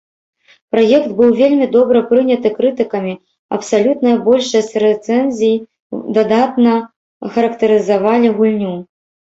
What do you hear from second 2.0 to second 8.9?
прыняты крытыкамі, абсалютная большасць рэцэнзій дадатна характарызавалі гульню.